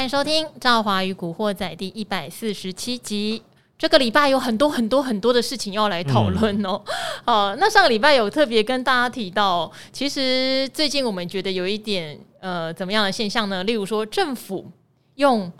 [0.00, 3.42] 欢迎收听《赵华与古惑仔》第一百四十七集。
[3.76, 6.80] 这个礼拜有很多很多很多的事情要来讨论哦。
[7.26, 13.62] 哦、嗯，那上个礼拜有特别跟大家提到，其实最近我们觉得有一点呃怎么样的现象呢？
[13.64, 14.72] 例如说，政府
[15.16, 15.52] 用。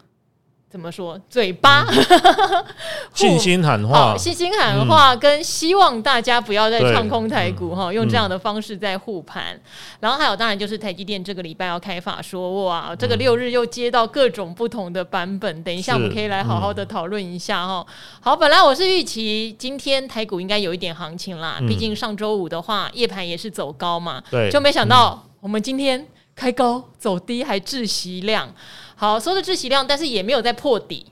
[0.71, 1.21] 怎么说？
[1.29, 2.65] 嘴巴、嗯、
[3.13, 9.53] 信心喊话，信心喊话，跟希望大家不要再唱空台股哈，嗯、用这样的方式在护盘。
[9.55, 9.61] 嗯、
[9.99, 15.57] 然后还有，当然就是台积电这个礼拜要开法说，哇，这个六日又接到各种不同的版本。
[15.57, 17.85] 嗯、等一下我们可以来好好的讨论一下哈。
[17.89, 28.49] 嗯、好，本来我是预期今天台股应该有一点行情啦，毕、嗯、竟上周五的话夜盘也是走高嘛，对，就没想到我们今天开高走低还窒息量。
[29.01, 31.07] 好，收的窒息量，但是也没有在破底，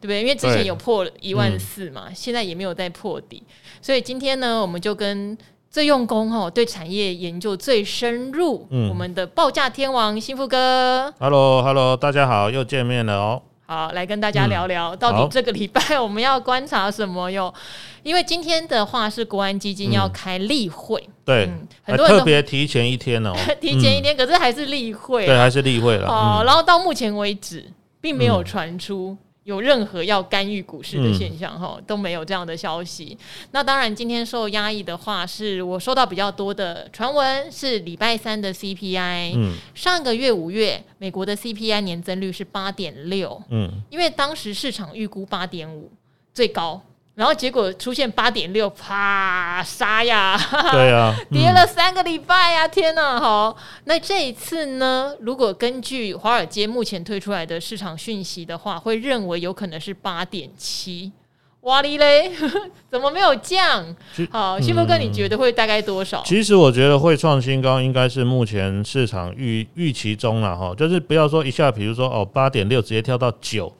[0.00, 0.20] 对不对？
[0.20, 3.42] 因为之前有破一万四嘛，嗯、现在也没有在破底，
[3.80, 5.36] 所以今天呢，我们就跟
[5.68, 13.42] 最用功哦，对产业研究最深入，嗯、我们的报价天王幸福哥，Hello，Hello，大家好，又见面了哦。
[13.72, 17.52] 好，来跟大家聊聊，到底这个礼拜 我们要观察什么哟？
[18.02, 21.50] 因为今天的话是国安基金要开例会，对，
[21.82, 26.06] 很多人特别提前一天哦， 提前一天，可是还是例会，对，还是例会了。
[26.06, 27.64] 哦，然后到目前为止，
[27.98, 29.16] 并没有传出。
[29.44, 33.16] 有任何要干预股市的现象哈，嗯、都没有这样的消息。
[33.50, 39.32] 那当然，今天受压抑的话，是我收到比较多的传闻，是礼拜三的 CPI。
[39.34, 43.42] 嗯，上个月五月，美国的 CPI 年增率是八点六。
[43.50, 45.90] 嗯，因为当时市场预估八点五
[46.32, 46.80] 最高。
[47.14, 50.34] 然后结果出现八点六，啪杀呀！
[50.72, 52.66] 对啊， 跌了三个礼拜呀！
[52.66, 53.54] 天哪，好，
[53.84, 55.14] 那这一次呢？
[55.20, 61.12] 如果根据华尔街目前推出来的市场讯息的话，会认为有可能是八点七。
[61.60, 62.32] 哇哩嘞，
[62.90, 63.94] 怎么没有降？
[64.30, 66.22] 好，幸福哥，你觉得会大概多少？
[66.24, 73.70] 其实我觉得会创新高，应该是目前市场预预期中了哈，就是不要说一下，比如说哦八点六直接跳到九。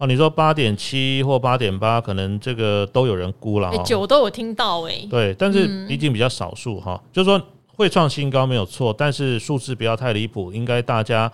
[0.00, 5.06] 哦，你说八点七或八点八，可能这个都有人估了哈，九都有听到哎。
[5.10, 11.30] 对，但是毕竟比较少数哈，嗯、就是说会创新高没有错，但是数字不要太离谱，应该大家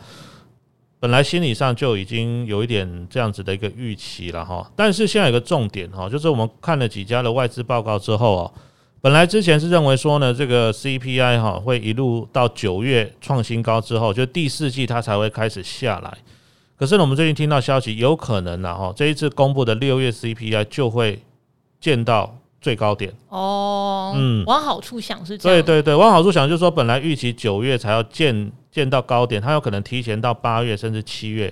[0.99, 4.69] 本来心理上就已经有一点这样子的一个预期了哈。
[4.75, 8.53] 但是现在有个重点哈，就是我们看了几家的外资报告之后哦，
[9.01, 16.19] 本来之前是认为说呢，这个 CPI 哈会一路到九月创新高之后，就第四季它才会开始下来。
[16.79, 21.23] 可是呢，我们最近听到消息，有可能呢，哈，这一次公布的六月 CPI 就会
[21.81, 24.13] 见到最高点哦。
[24.15, 25.63] 嗯，往好处想是这样。
[25.63, 31.51] 对对对，往好处想就是说，本来预期九月才要见见到高点，它有可能提前到八月甚至七月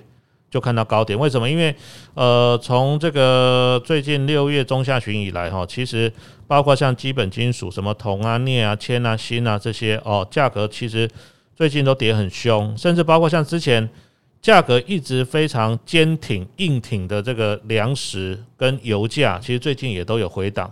[0.50, 1.18] 就看到高点。
[1.18, 1.48] 为什么？
[1.48, 1.74] 因为
[2.12, 6.12] 呃，从这个最近六月中下旬以来，哈，其实
[6.46, 11.08] 包括像基本金属，什么铜啊、镍啊、铅啊、锌啊这些哦，价格其实
[11.56, 13.88] 最近都跌很凶，甚至包括像之前。
[14.44, 20.70] 价格一直非常坚挺、硬挺的这个粮食跟油价，其实最近也都有回档。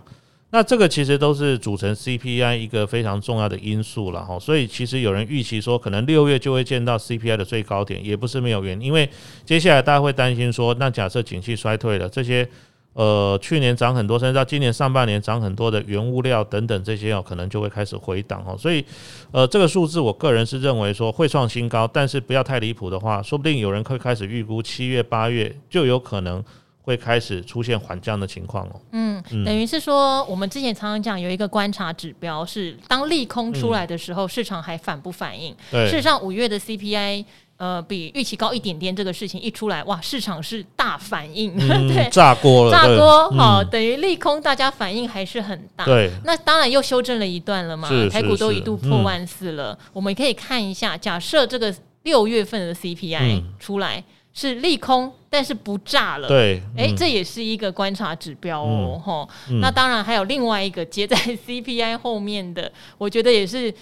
[0.51, 4.37] 那这个其实都是组成 CPI 一个非常重要的因素了哈。
[4.37, 8.85] 所以其实有人预期说，可能六月就会见到 CPI 的最高点，也不是没有原因。
[8.85, 9.09] 因为
[9.43, 12.47] 接下来大家会担心说，那假设景气衰退了，这些。
[12.93, 18.55] 呃，去年涨很多，甚至到今年上半年涨很多的原物料等等这些哦，可能就会开始回档哦。
[18.55, 18.85] 所以，
[19.31, 26.43] 呃，这个数字我个人是认为说会创新高，但是不要太离谱的话，说不定有人会开始预估七月、八月就有可能
[26.83, 28.81] 会开始出现缓降的情况哦。
[28.91, 35.55] 嗯，嗯，等于是说我们之前常常讲有一个观察指标是，当利空出来的时候，市场还反不反应？
[35.71, 37.25] 对，事实上五月的 CPI。
[37.63, 45.85] 呃，比预期高一点点，这个事情一出来，哇，市场是大反应，嗯、 对，炸锅了，炸锅，好、嗯，等于利空，大家反应还是很大。
[45.85, 49.71] 对，那当然又修正了一段了嘛，台股都一度破万四了。
[49.71, 54.03] 嗯、我们可以看一下，假设这个六月份的 CPI 出来
[54.33, 59.61] 是利空，但是不炸了，对，哎、嗯，这也是一个观察指标哦，吼、嗯。
[59.61, 61.15] 那当然还有另外一个接在
[61.47, 63.73] CPI 后面的，我觉得也是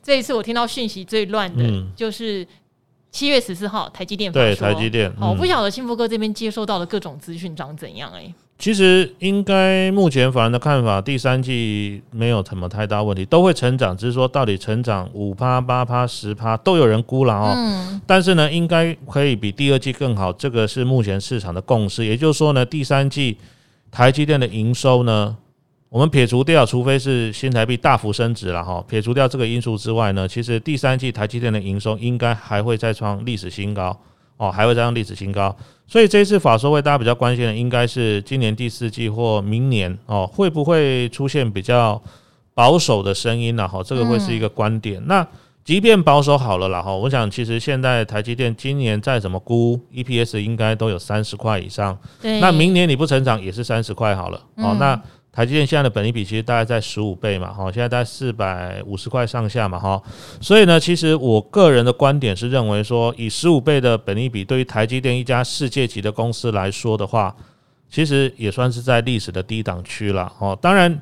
[0.00, 2.46] 这一次我听到讯息最乱的，嗯、就是。
[3.16, 5.10] 七月十四号，台积电对，台积电。
[5.18, 8.34] 好，我不晓得幸福哥这边接收到的各种资讯长怎样哎、欸。
[8.58, 17.54] 其实应该目前法人的看法，第三季没有什么太大问题，都会成长，只是说到底成长五趴、八趴、十趴都有人估了哦。
[17.56, 17.98] 嗯。
[18.06, 22.04] 但是呢，应该可以比第二季更好，这个是目前市场的共识。
[22.04, 23.38] 也就是说呢，第三季
[23.90, 25.34] 台积电的营收呢。
[25.88, 33.96] 我们撇除掉，除非是新台币大幅升值了哈，撇除掉这个因素之外呢，其实第三季台积电的营收应该还会再创历史新高
[34.36, 35.56] 哦，还会再创历史新高。
[35.86, 42.02] 所以这一次法说会大家比较关心的，应该是今年第四季或明年哦，会不会出现比较
[42.52, 43.68] 保守的声音呢？
[43.68, 45.00] 哈，这个会是一个观点。
[45.06, 45.24] 那
[45.64, 51.96] 即便保守好了啦哈，我想其实现在台积电今年再怎么估 EPS 应该都有三十块以上。
[52.20, 54.38] 对，那明年你不成长也是三十块好了。
[54.56, 55.02] 哦、嗯，那
[55.36, 60.02] 台积电现在的本益比其实大概在十五倍嘛，哈，现在在四百五十块上下嘛，哈。
[60.40, 67.36] 所以呢，其实我个人的观点是认为说，以十五倍的本益比，对于台积电一家世界级的公司来说的话，
[67.90, 70.32] 其实也算是在历史的低档区了。
[70.38, 70.98] 哦，当然，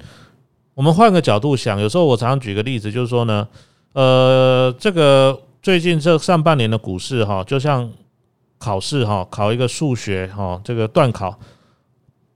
[0.75, 3.47] 我们换个角度想，有时候我常常举个例子，就是说呢。
[3.93, 7.89] 呃，这个最近这上半年的股市哈，就像
[8.59, 11.39] 考试哈，考一个数学哈，这个段考，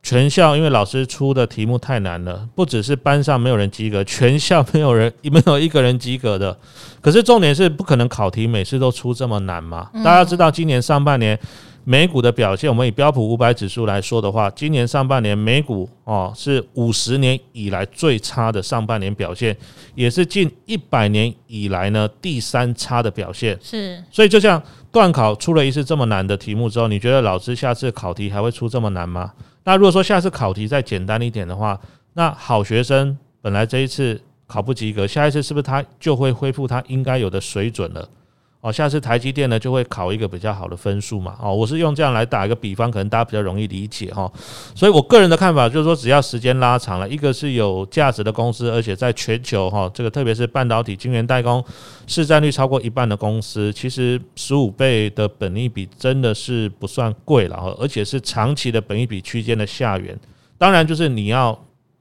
[0.03, 6.57] 全校因为老师出的题目太难了，不只是班上没有人及格，全校没有人 没有一个人及格的。
[7.01, 9.91] 可是重点是不可能考题每次都出这么难嘛？
[10.05, 11.39] 大家知道今年上半年。
[11.85, 19.57] 美股的表现，我们以标普五百指数来说的话，今年上半年美股哦是五十年以来最差的上半年表现，
[19.95, 23.59] 也是近一百年以来呢第三差的表现。
[23.63, 24.63] 是，所以就像
[24.93, 29.33] 段考出了一次这么难的题目之后，你觉得老师下次考题还会出这么难吗？
[29.69, 31.79] 那如果说下次考题再简单一点的话，
[32.15, 38.09] 那好学生本来这一次考不及格，下一次是不是他就会恢复他应该有的水准了？
[38.61, 41.37] 哦，下次台积电呢就会考一个比较好的分数嘛。
[41.41, 44.29] 哦，我是用这样来打一个比方，可能大家比较容易理解哈。
[44.75, 51.65] 所以我个人的看法就是说，只要时间拉长了，一个是有价值的公司，而且在全球哈，这个特别是半导体晶圆代工
[52.09, 60.19] 市占率超过一半的公司，其实十五倍的本益比真的是不算贵了，而且是长期的本益比区间的下缘。
[60.59, 61.57] 当然，就是你要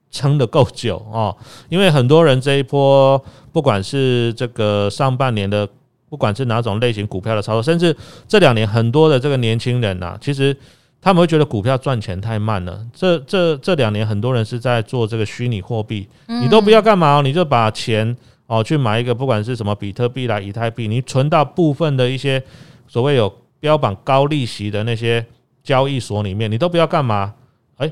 [0.09, 1.37] 撑得够久哦，
[1.69, 5.69] 因为很多人这一波不管是这个上半年的。
[6.09, 7.95] 不管是哪种类型股票的操作，甚至
[8.27, 10.55] 这两年很多的这个年轻人呐、啊，其实
[11.01, 12.79] 他们会觉得股票赚钱太慢了。
[12.93, 18.15] 这这这两年很多人是在做这个虚拟货币，你都不要干嘛，你就把钱
[18.45, 22.41] 哦去买一个，不管是什么比特币啦、以太币，你存到部分的一些
[22.87, 25.25] 所谓有标榜高利息的那些
[25.61, 27.33] 交易所里面，你都不要干嘛，
[27.75, 27.91] 哎，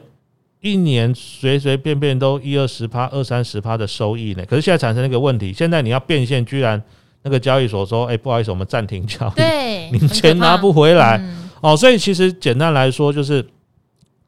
[0.61, 4.45] 一年随随便便都一二十趴、二三十趴的收益呢。
[4.45, 6.81] 可是现在产生了一个问题，现在你要变现，居然。
[7.25, 11.75] 那个交易所说：“哎、欸，不好意思，我们暂停交易，对， 你钱拿不回来、嗯、哦。
[11.75, 13.43] 所以其实简单来说，就是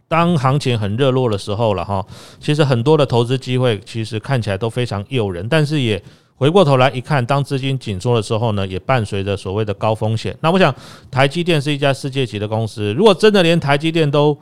[0.07, 2.03] 当行情很热络的时候了哈。
[2.39, 6.01] 其实很多的投资机会，其实看起来都非常诱人，但是也
[6.38, 10.35] 回过头来一看，当资金紧缩的时候呢，也伴随着所谓的高风险。
[10.41, 10.73] 那我想，
[11.11, 14.35] 台积电是一家世界级的公司，如果真的连台积电都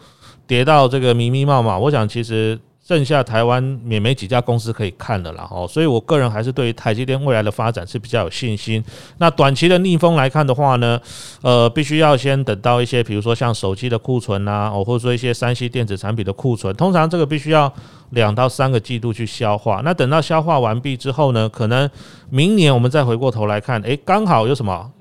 [0.48, 2.58] 跌到这个迷迷茫茫，我想其实。”
[2.88, 8.84] 剩下台湾也没几家公司可以看的了哦，所以我个人还是对于台积电未来的发展是比较有信心。
[9.18, 11.02] 那短期的逆风来看的话呢，
[11.42, 17.74] 呃，必须要先等到一些，比如说像手机的库存啊，哦，或者说一些三 C 电子产品的库存，通常这个必须要
[18.12, 19.82] 两到三个季度去消化。
[19.84, 21.90] 那等到消化完毕之后呢，可能
[22.30, 24.92] 明年我们再回过头来看，诶，刚好有什么？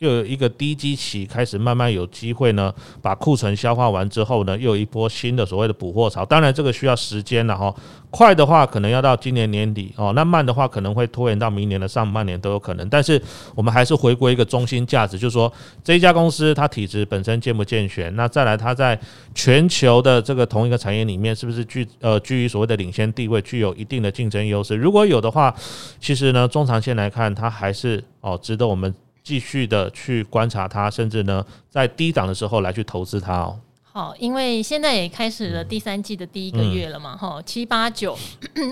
[0.00, 6.24] 又有一个低基期开始慢慢有机会呢，把库存消化完之后呢，又有一波新的所谓的补货潮。
[6.24, 7.74] 当然这个需要时间了哈，
[8.08, 12.88] 快的话可能要到今年年底哦，那慢的话可能会拖延到明年的上半年都有可能。
[12.88, 13.20] 但是
[13.54, 15.52] 我们还是回归一个中心价值，就是说
[15.84, 18.98] 这一家公司它体质本身健不健全，那再来它在
[19.34, 24.74] 全球的这个同一个产业里面是不是具呃居于所谓的领先地位，具有一定的竞争优势。
[24.74, 25.54] 如果有的话，
[26.00, 28.94] 其实呢中长线来看，它还是哦值得我们。
[29.22, 33.60] 继续的去观察它，甚至呢，在低档的时候来去投资它哦。
[34.00, 38.18] 好，因为现在也开始了第三季的第一个月了嘛，哈、嗯，七八九，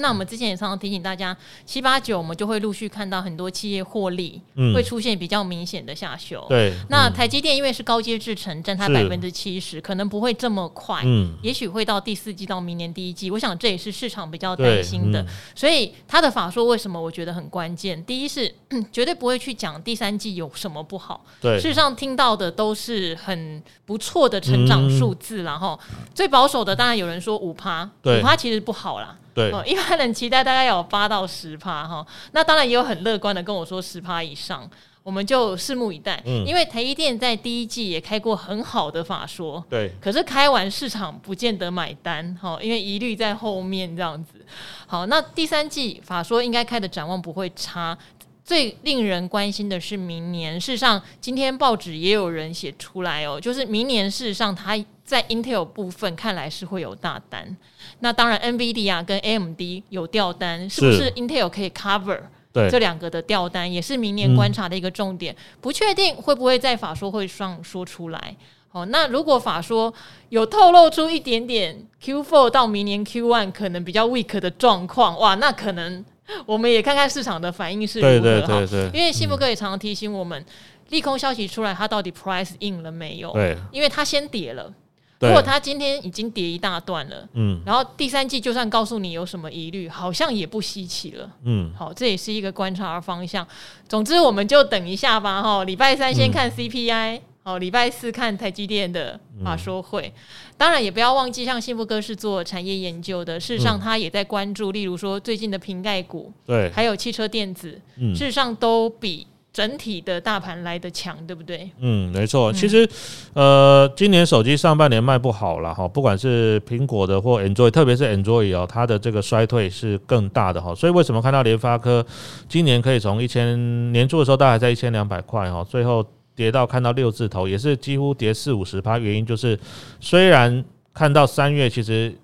[0.01, 4.41] 那我们之前也常常提醒大家，七八九我们就会陆续看到很多企业获利，
[4.75, 6.43] 会出现比较明显的下修。
[6.49, 15.21] 对、嗯，那台积电因为是高阶制程，占它百分之七十，可能不会这么快，嗯，也许会到第四季到明年第一季，我想这也是市场比较担心的。
[15.21, 18.03] 嗯、所以他的法说为什么我觉得很关键？
[18.07, 18.51] 第一是
[18.91, 25.15] 绝对不会去讲第三季有什么不好，对，事实上听到的都是很不错的成长数。
[25.19, 25.79] 数字，然后
[26.15, 29.17] 最保守的当然有人说五趴，五趴其实不好啦。
[29.35, 32.05] 对，一般人期待大概有八到十趴哈。
[32.33, 34.69] 那当然也有很乐观的跟我说十趴以上，
[35.05, 36.21] 我们就拭目以待。
[36.27, 44.45] 嗯，因为台积电在第一季也开过很好的法说，对，可是开完市场不见得买单哈，因为疑虑在后面这样子。
[44.87, 47.97] 好，那第三季法说应该开的展望不会差。
[48.45, 54.75] 最令人关心的是明年，事实上今天报纸也有人写出来哦，就是明年事实上它
[55.09, 57.57] 在 Intel 部分看来是会有大单，
[58.01, 62.21] 那当然 NVIDIA 跟 AMD 有掉单，是不是 Intel 可以 cover
[62.53, 68.37] 对这两个的掉单，也是明年观察的一个重点，不确定会不会在法说会上说出来。
[68.69, 69.91] 好，那如果法说
[70.29, 71.75] 有透露出一点点
[72.05, 76.05] Q4 到明年 Q1 可能比较 weak 的状况，哇，那可能。
[76.45, 78.21] 我们也看看市场的反应是如何。
[78.21, 80.47] 对对对对，因为幸福哥也常常提醒我们，嗯、
[80.91, 83.33] 利空消息出来，它到底 price in 了没有？
[83.33, 84.71] 对，因为它先跌了。
[85.21, 93.45] 如果它今天已经跌一大段了，嗯，然后第三季就算告诉你有什么疑虑，好像也不稀奇了，嗯，好，这也是一个观察的方向。
[93.89, 100.13] 总之，我们就等一下吧，哈，礼拜三先看 CPI，好，礼拜四看台积电的法说会。
[100.57, 107.81] 当然，也不要忘记，像幸福哥是做产业研究的，事实上他也在关注，例如说最近的瓶盖股，对，还有汽车电子，
[108.15, 109.27] 事实上都比。
[109.59, 111.69] 整体的大盘来的强，对不对？
[111.81, 112.53] 嗯，没错。
[112.53, 112.89] 其实，
[113.33, 120.73] 呃，今年手机上半年卖不好了哈，不管是苹果的或 Android，特别是 Android 哦，它的这个衰退是更大的哈。
[120.77, 122.07] 所以为什么看到联发科
[122.49, 128.97] 今年可以从一千年初的时候，大概在一千两百块哈，最后跌到看到六字头，也是几乎跌四五十趴。
[128.97, 129.59] 原因就是
[129.99, 132.17] 虽然看到三月其实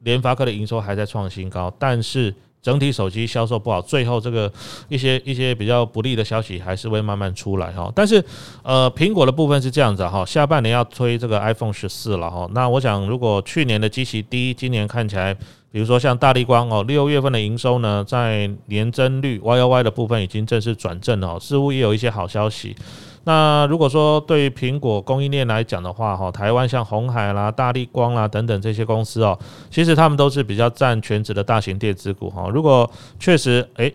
[0.00, 2.34] 联发科的营收还在创新高，但是。
[2.62, 4.52] 整体手机销售不好，最后这个
[4.88, 7.90] 一些一些比较不利的消息还是会慢慢出来哈。
[7.94, 8.22] 但是，
[8.62, 12.48] 呃，苹果的部分是这样子哈，下半年要推这个 iPhone 十四了哈。
[12.52, 15.32] 那我想，如果去年的基期低，今年看起来，
[15.72, 22.76] 比如说像大立光哦，六月份的营收呢，在年增率 Y O Y 的部分已经正式转正了，似乎也有一些好消息。
[23.24, 29.38] 那如果说对于苹果供应链来讲的话，哈，台湾像红海啦、大立光啦等等这些公司哦，
[29.70, 32.48] 其实他们都是比较占全值的大型电子股哈。
[32.48, 33.94] 如果确实诶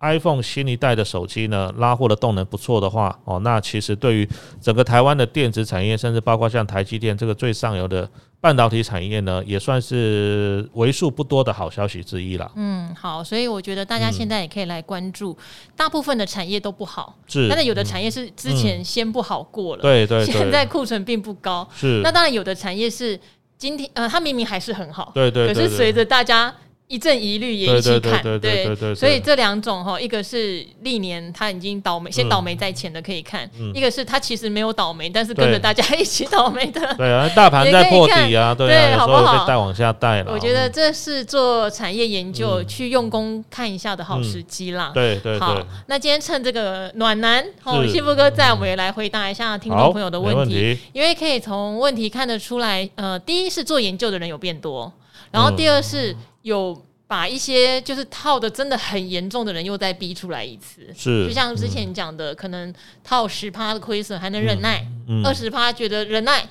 [0.00, 4.28] iPhone 新一代的手机呢，拉货的动能不错的话，哦，那其实对于
[4.60, 8.08] 整个台湾的电子产业，甚至包括像台积电这个最上游的
[8.40, 12.50] 半导体产业呢，也算是为数不多的好消息之一了。
[12.54, 22.00] 嗯，好，所以我觉得大家现在也可以来关注，嗯、大部分的产业都不好，是，但是有的产业是之前先不好过了，嗯、对， 对对，现在库存并不高，是。
[22.04, 23.18] 那当然有的产业是
[23.56, 26.54] 今天呃，它明明还是很好，对对，对，可是随着大家。
[26.88, 39.46] 一阵疑虑也一起看，对，所以这两种哈，一个是历年他已经倒霉，先倒霉在前的可以看，一个是他其实没有倒霉，但是跟着大家一起倒霉的， 对啊，大盘在破底啊，对，好不好？
[39.46, 40.32] 带往下带了。
[40.32, 44.90] 我觉得这是做产业研究去用功看一下的好时机啦。
[44.94, 54.90] 对对，好，那今天趁这个暖男哦，幸福哥在，我们也来回答一下听众朋友的问题，因为可以从问题看得出来，呃，第一是做研究的人有变多，
[55.30, 56.16] 然后第二是。
[56.48, 61.26] 有把一些就是套的真的很严重的人又再逼出来一次，是。
[61.26, 62.74] 就像之前讲的，可能
[63.04, 64.84] 套十趴的亏损还能忍耐，
[65.24, 66.46] 二十趴觉得忍耐，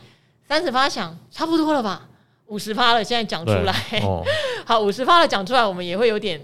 [0.48, 2.08] 三十趴想差不多了吧，
[2.48, 3.74] 五十趴了现在讲出来，
[4.04, 4.24] 哦、
[4.66, 6.40] 好五十趴了讲出来，我们也会有点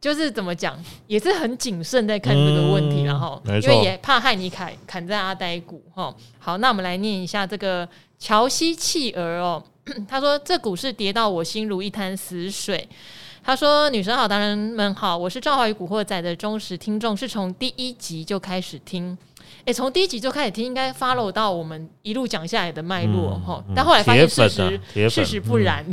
[0.00, 6.14] 就是怎么讲，也是很谨慎在看这个问题，然后、嗯、因为也怕害你砍砍在阿呆股哈。
[6.38, 9.62] 好，那我们来念一下这个乔西弃儿哦。
[10.08, 12.88] 他说：“这股市跌到我心如一潭死水。”
[13.44, 19.18] 他说：“女神好，达人们好，我是赵华与古惑仔的忠实听众，是从第一集就开始听。
[19.64, 23.62] 诶，从第一集就开始听，应该 follow 到我们一路讲下来的脉络哈。
[23.74, 25.84] 但后来发现事实，事实不然，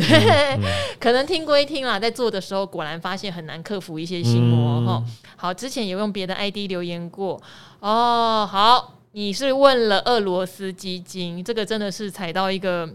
[1.00, 5.04] 可能听归听啦，在做的时候果然发现很难克服一些心魔哈。
[5.36, 7.42] 好，之前有用别的 ID 留言过
[7.80, 8.48] 哦。
[8.50, 12.88] 好，你是问了俄罗斯基金，这个真的是踩到一个。”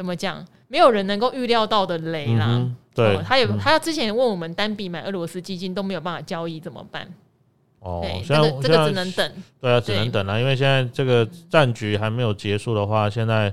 [0.00, 0.42] 怎么讲？
[0.68, 2.46] 没有人能够预料到的雷啦。
[2.48, 7.06] 嗯、对、哦，他有他之前问我们单笔买俄罗斯基金都没有办法交易，怎么办？
[7.80, 9.32] 哦，对这个这个只能等。
[9.60, 13.52] 对啊，只能等啊，因为现在这个战局还没有结束的话，现在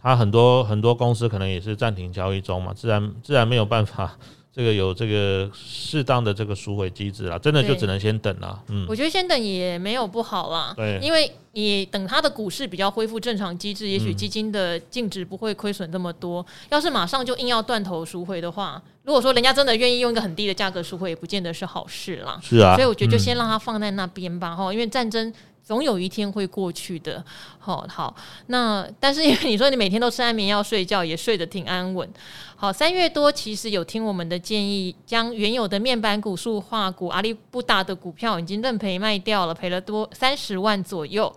[0.00, 4.16] 他很多很多公司可能也是暂停交易中嘛，自然自然没有办法。
[4.58, 8.60] 这个有这个适当的这个赎回机制啦，真的就只能先等啦。
[8.66, 10.74] 嗯，我觉得先等也没有不好啦。
[10.76, 16.44] 对，因为你等它的股市比较恢复正常机制，也许基金的净值不会亏损这么多。
[16.70, 22.40] 要是马上就硬要断头赎回的话，如果说人家真的愿意用一个很低的价格赎回，也不见得是好事啦。
[22.42, 24.56] 是啊，所以我觉得就先让它放在那边吧。
[24.56, 25.32] 哈，因为战争。
[25.68, 27.22] 总有一天会过去的，
[27.58, 28.16] 好好。
[28.46, 32.08] 那但是因为你说你每天都吃安眠药睡觉，也睡得挺安稳。
[32.56, 41.30] 好，三月多其实有听我们的建议，将原有的面板股、塑化股、阿里不达的股票已经认赔卖掉了，赔了多三十万左右。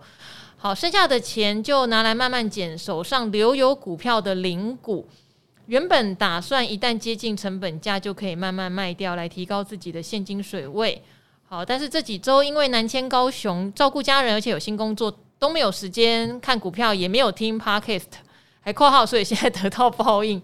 [0.56, 5.06] 好，剩下的钱就拿来慢慢减手上留有股票的零股。
[5.66, 11.02] 原本打算一旦接近成本价就可以慢慢卖掉，来提高自己的现金水位。
[11.52, 18.04] 好，但是这几周因为南迁高雄，照顾家人，而且有新工作，都没有时间看股票，也没有听 Podcast，
[18.62, 20.40] 还括号，所以现在得到报应，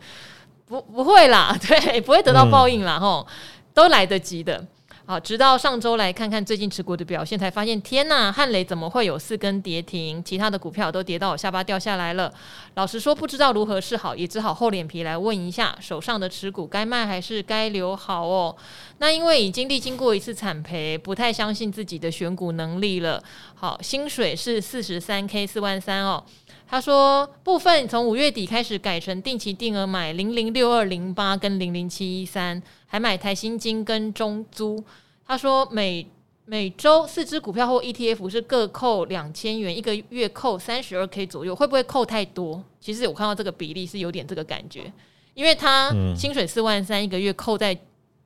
[0.67, 3.33] 不不会啦， 对，不会得到报应啦，吼、嗯，
[3.73, 4.63] 都来得及的。
[5.09, 10.23] 好，直到上周来看看最近持股的表现，才发现天呐，汉雷怎么会有四根跌停？
[10.23, 12.31] 其他的股票都跌到我下巴掉下来了。
[12.75, 18.55] 老实说，不知道如何是好，也只好厚脸皮来问一下，手上的持股该卖还是该留好哦？
[18.99, 23.25] 那因为已经历经过一次惨赔，不太相信自己的选股能力了。
[23.55, 26.23] 好，薪水是四十三 K 四万三哦。
[26.71, 34.85] 他说，部分从五月底开始改成定期定额买零零六二零八跟零零七一三，还买台新金跟中租。
[35.27, 36.07] 他说每
[36.45, 42.63] 每周四只股票或 ETF 是各扣两千元，一个月扣三十二 K 左右，会不会扣太多？
[42.79, 44.93] 其实我看到这个比例是有点这个感觉，
[45.33, 47.75] 因为他薪水四万三，一个月扣在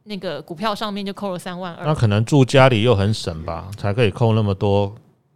[0.03, 1.87] 那个股票上面就扣了三万二。
[1.87, 4.93] 那可能住家里又很省吧，才可以扣那么多。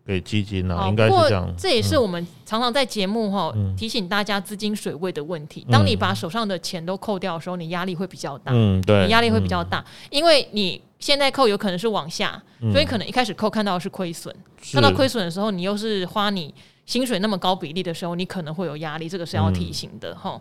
[0.07, 1.53] 给基金呢、啊，应该是这样。
[1.59, 5.67] 这也是我们常常在节目哈、嗯、提醒大家资金水位的问题。
[5.71, 8.53] 当你把手上的钱都扣掉的时候，你压力会比较大。
[8.55, 12.41] 嗯，对，你压力会比较大，因为你现在扣有可能是往下，
[12.73, 14.33] 所以可能一开始扣看到的是亏损，
[14.73, 20.41] 看到亏损的时候，你又是花你薪水那么高比例的时候，你可能会有压力，这个是要提醒的哈。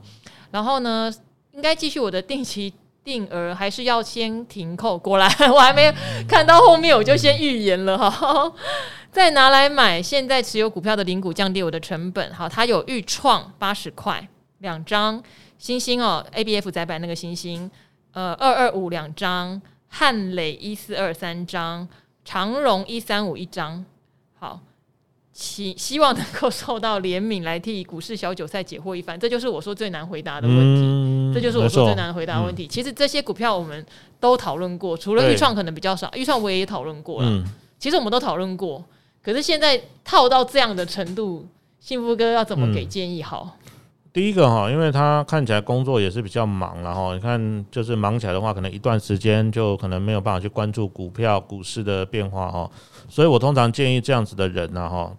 [0.51, 1.12] 然后呢，
[1.53, 2.72] 应该继续我的定期
[3.03, 4.98] 定额，还是要先停扣？
[4.98, 5.91] 果然我还没
[6.27, 8.51] 看到后面，我就先预言了哈。
[9.15, 12.34] 再拿来买，现在持有股票的零股降低我的成本。
[12.34, 15.24] 好，它有钰创八十块两张，
[15.57, 17.72] 星星哦，ABF 载板那个星星，
[18.12, 21.88] 呃，二二五两张，汉磊一四二三张，
[22.25, 23.86] 长荣一三五一张。
[24.38, 24.60] 好，
[25.31, 29.17] 希希望能够受到怜悯，来替股市小韭菜解惑一番。
[29.17, 30.81] 这就是我说最难回答的问题。
[30.84, 32.65] 嗯、这就是我说最难回答的问题。
[32.65, 33.86] 嗯、其实这些股票我们
[34.19, 37.29] 都讨论过，除了钰创可能比较少，钰创我也讨论过了。
[37.29, 37.45] 嗯、
[37.79, 38.84] 其实我们都讨论过。
[39.25, 41.44] 可是现在套到这样的程度，
[41.79, 43.58] 幸福哥要怎么给建议好？
[44.13, 52.70] 第一个哈，因为他看起来工作也是比较忙，然后你看就是忙起来的话，可能一段时间就可能没有办法去关注股票、股市的变化哈。
[53.10, 55.12] 所以我通常建议这样子的人呢哈，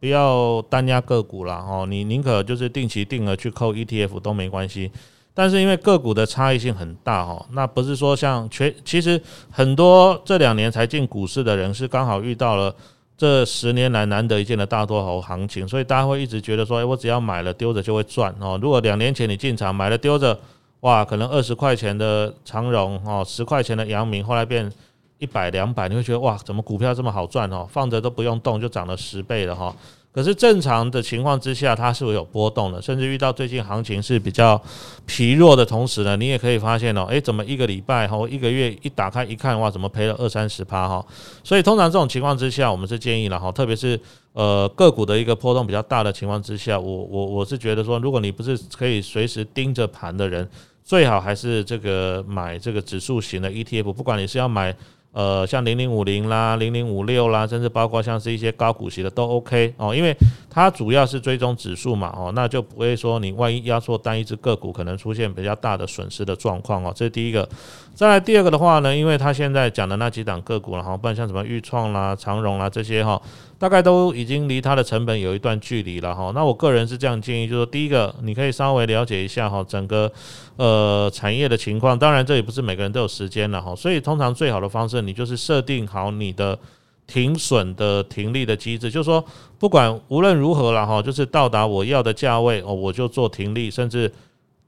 [0.00, 4.90] 不要单押个股了哈，你宁可就是定期定额去扣 ETF 都没关系。
[5.34, 9.20] 但是因为个股的差异性很大哈，那不是说像全其实
[9.50, 12.74] 很多这两年才进股市的人是刚好遇到了。
[13.18, 18.56] 这十年来难得一见的大多头行情，所以大家会一直觉得说，哎，我只要买了丢着就会赚哦。
[18.62, 20.38] 如果两年前你进场买了丢着，
[20.82, 24.72] 哇，可能二十块钱的长荣哦，十块钱的阳明，后来变
[25.18, 27.66] 一百两百，你会觉得哇，怎么股票这么好赚哦？
[27.68, 29.74] 放着都不用动就涨了十倍了哈。
[30.10, 34.60] 可是正常的情况之下，它是会有波动的，甚至遇到最近行情是比较
[35.06, 41.06] 疲弱的同时呢，你也可以发现哦，诶，怎么一个礼拜或一个月一打开一看，哇，怎么赔了二三十趴哈？
[41.44, 44.00] 所以通常这种情况之下，我们是建议了哈，特别是
[44.32, 50.48] 呃个股的一个波动比较大的情况之下，我我我是觉得说，如果你不是可以随时盯着盘的人，
[50.82, 54.74] 最好还是这个买这个指数型的 ETF，不管你是要买。
[55.12, 60.16] 呃，像零零五零啦、零零五六啦，甚至包括像是一些高股息的都 OK 哦，因为
[60.50, 66.92] 它主要是追踪指数嘛哦，那就不会说你万一压缩单一只个股，可能出现比较大的损失的状况哦。
[66.94, 67.48] 这是第一个。
[67.94, 73.20] 再来第二个的话呢，因为他现在讲的那几档个股，然后不然像什么钰创啦、长荣啦这些哈，
[73.58, 76.30] 大概都已经离它的成本有一段距离了哈。
[76.32, 80.08] 那我个人是这样建议，就是说第一个，你可以稍微了解一下哈整个
[80.54, 81.98] 呃产业的情况。
[81.98, 86.58] 当然，这也不是每个人都有时间了哈，所以通常最好的方式，你就是设定好你的
[87.06, 89.24] 停损的停利的机制，就是说
[89.58, 94.12] 不管无论如何了哈，就是到达我要的价位哦，我就做停利，甚至。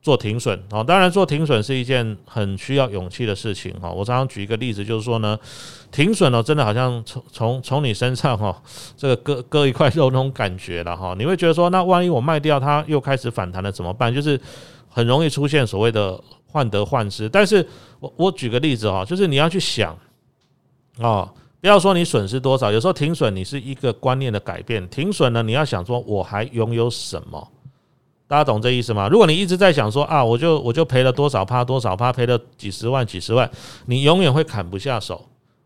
[0.02, 3.90] 做停损哦，当然做停损是一件很需要勇气的事情哈。
[3.90, 5.38] 我常常举一个例子，就是说呢，
[5.92, 8.62] 停损哦，真的好像从从从你身上哈，
[8.96, 11.14] 这个割割一块肉那种感觉了哈。
[11.18, 14.14] 你会觉得说，那万一我卖掉它又开始反弹了怎么办？
[14.14, 14.40] 就是
[14.88, 17.28] 很容易出现所谓的患得患失。
[17.28, 17.62] 但是
[17.98, 19.94] 我我举个例子哈，就是你要去想
[20.98, 21.28] 哦，
[21.60, 24.86] 不要说你损失多少，有时候停损你是一个观念的改变。
[24.88, 27.48] 停损呢，你要想说我还拥有什么？
[28.26, 29.08] 大家懂这意思吗？
[29.08, 33.50] 如果你一直在想说啊，我就我就赔了多少趴多少趴，赔了几十万几十万，
[33.86, 35.24] 你永远会砍不下手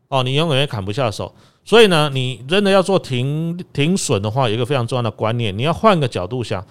[0.09, 1.35] 哦，你永远也砍不下手。
[1.63, 6.65] 所以呢，你真的要做停停损的话，有一个非常重要的观念，你要换个角度想，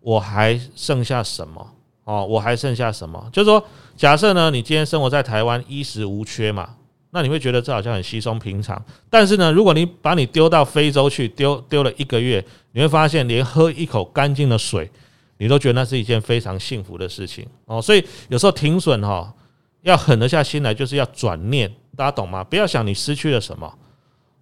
[0.00, 1.66] 我还剩下什么？
[2.04, 3.28] 哦，我还剩下什么？
[3.32, 3.62] 就是说，
[3.96, 6.70] 假设呢，你今天生活在台湾，衣食无缺嘛，
[7.12, 8.84] 那你会觉得这好像很稀松平常。
[9.08, 14.90] 但是呢，如果你把你丢到非洲去，丢丢了一个月，你会发现连喝一口干净的水。
[15.38, 19.34] 你都觉得那是一件非常幸福的事情哦，所以有时候停损哈，
[19.80, 22.44] 要狠得下心来，就是要转念，大家懂吗？
[22.44, 23.78] 不要想你失去了什么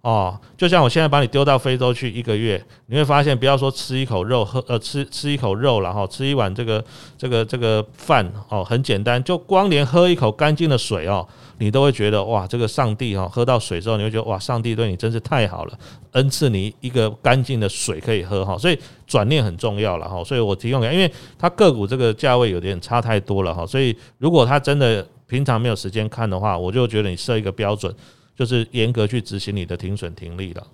[0.01, 6.83] 哦，就像我现在把你丢到非洲去一个月，你会发现，不要说吃一口肉，喝呃吃吃一口肉，然后吃一碗这个
[7.15, 11.23] 这个这个饭哦，很简单，就光连喝一口干净的水哦，
[11.59, 15.77] 你都会觉得哇，这个上帝哦，喝到水之后，你会觉得哇，上帝对你真是太好了，
[16.13, 27.93] 恩赐你一个干净的水可以喝哈，所以转念很重要了哈，所以我提供给，因为它个股这个价位有点差太多了哈，所以如果他真的平常没有时间看的话，我就觉得你设一个标准。
[28.41, 30.65] 就是严格去执行你的停损停利了。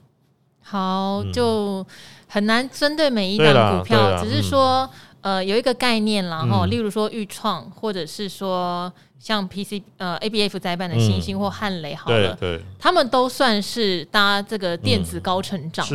[0.62, 1.86] 好，就
[2.26, 6.66] 很难针对每一档股票，只是说，呃，有一个概念啦哈。
[6.68, 15.86] 例如说，钰创，或者是说像 PC 呃 ABF 在办的星星或汉雷，好了，对，他们都算是搭这个电子高成长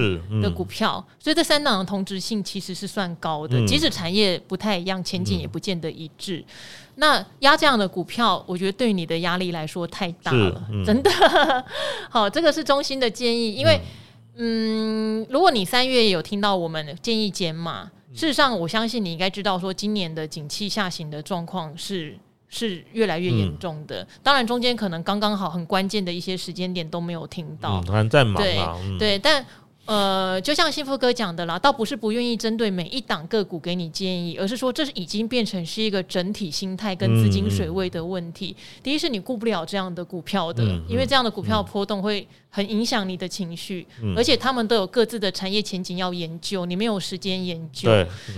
[0.42, 6.44] 的股票，所以这三档的同质性其实是算高的，即使产业不太一样，前景也不见得一致。
[6.96, 11.10] 那压这样的股票，我觉得对你的压力来说太大了， 嗯、真的。
[12.10, 13.80] 好，这个是中心的建议，因为，
[14.36, 22.16] 嗯，嗯，如果你三月有听到我们的建议减码，事实上，我相信你应该知道，说今年的景气下行的状况是
[22.48, 24.02] 是越来越严重的。
[24.02, 29.44] 嗯、当然，中间可能刚刚好很关键的一些时间点都没有听到，嗯、还在忙对、嗯、对，但。
[29.84, 38.54] 呃，就像幸福哥讲的啦，倒不是不愿意针对每一档个股给你建议，而是说这是已经变成是一个整体心态跟资金水位的问题。
[38.80, 47.90] 第一是你顾不了这样的股票的，因为这样的股票波动会很影响你的情绪，嗯、而且他们都有各自的产业前景要研究，你没有时间研究。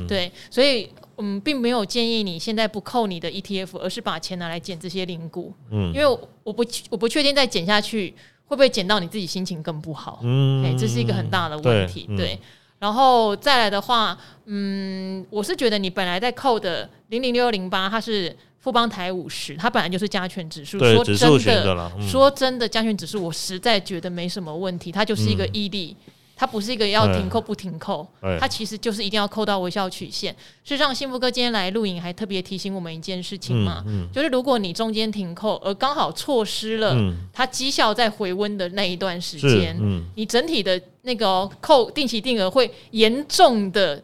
[0.08, 5.52] 对，所以嗯，并没有建议你现在不扣你的 ETF，而是把钱拿来减这些零股。
[5.70, 6.06] 嗯，因为
[6.42, 8.14] 我不我不确定再减下去。
[8.46, 10.20] 会不会减到你自己心情更不好？
[10.22, 12.06] 嗯，哎，这是一个很大的问题。
[12.08, 12.40] 对，对，
[12.78, 20.78] 然后再来的话，嗯，我是觉得你本来在扣的零零六零八，它是富邦台五十，它本来就是加权指数。
[20.78, 21.16] 对，说真
[21.64, 25.96] 的，说真的，加权指数我实在觉得没什么问题，它就是一个毅力。
[26.06, 26.12] 嗯
[26.44, 30.30] 它不是一个要停扣不停扣，对它其实就是一定要扣到微笑曲线。
[30.62, 36.94] 事实上，幸福哥今天来录影还特别提醒我们一件事情嘛，嗯嗯、就是如果你中间停扣，而刚好错失了
[37.32, 44.02] 它绩效在回温的那一段时间，嗯、你整体的那个扣定期定额会严重的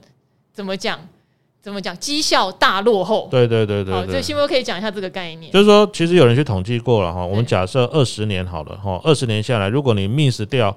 [0.54, 0.98] 怎么讲？
[1.60, 1.94] 怎么讲？
[1.98, 3.28] 绩效大落后。
[3.30, 5.52] 对对对对，对，所以幸福哥可以讲一下这个概念。
[5.52, 10.74] 就是说，其实有人去统计过了哈，我们假设二十年好了哈，二十年下来，如果你 miss 掉。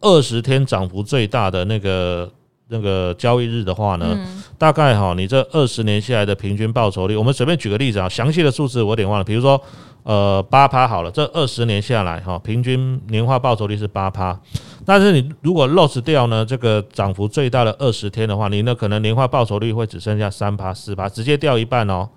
[0.00, 2.30] 二十天涨幅最大的那个
[2.68, 9.60] 那个交易日的话呢，嗯、大概哈，你这二十年下来的平均报酬率，我们随便举个例子啊，详细的数字我有点忘了，比如说
[10.02, 14.38] 呃八趴好了，这二十年下来哈，平均年化报酬率是八趴，
[14.84, 22.08] 但是你如果 loss 掉呢，这个涨幅最大的二十天的话，你呢可能年化报酬率会只剩下三趴四趴，直接掉一半哦。